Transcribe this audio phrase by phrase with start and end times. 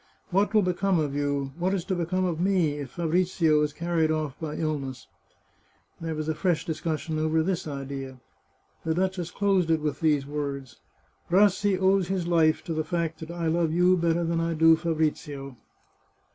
[0.31, 4.09] What will become of you, what is to become of me, if Fabrizio is carried
[4.09, 5.05] off by ill ness?"
[6.01, 8.17] There was a fresh discussion over this idea.
[8.83, 10.77] The duchess closed it with these words:"
[11.31, 14.75] Rassi owes his life to the fact that I love you better than I do
[14.75, 15.55] Fabrizio.